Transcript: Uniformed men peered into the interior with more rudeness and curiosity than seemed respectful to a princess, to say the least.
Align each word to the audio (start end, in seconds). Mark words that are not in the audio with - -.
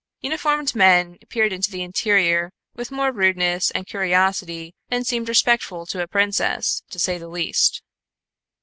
Uniformed 0.21 0.73
men 0.73 1.19
peered 1.29 1.53
into 1.53 1.69
the 1.69 1.83
interior 1.83 2.51
with 2.73 2.89
more 2.89 3.11
rudeness 3.11 3.69
and 3.69 3.85
curiosity 3.85 4.73
than 4.89 5.03
seemed 5.03 5.29
respectful 5.29 5.85
to 5.85 6.01
a 6.01 6.07
princess, 6.07 6.81
to 6.89 6.97
say 6.97 7.19
the 7.19 7.27
least. 7.27 7.83